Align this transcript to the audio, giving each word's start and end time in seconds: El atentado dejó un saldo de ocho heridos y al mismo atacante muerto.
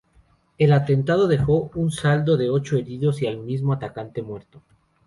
El 0.57 0.73
atentado 0.73 1.27
dejó 1.27 1.69
un 1.75 1.91
saldo 1.91 2.35
de 2.35 2.49
ocho 2.49 2.75
heridos 2.75 3.21
y 3.21 3.27
al 3.27 3.37
mismo 3.37 3.71
atacante 3.71 4.23
muerto. 4.23 4.63